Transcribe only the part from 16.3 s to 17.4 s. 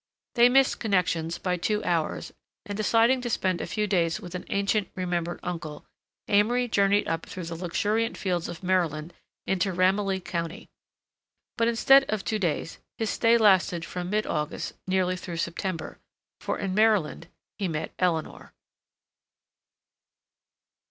for in Maryland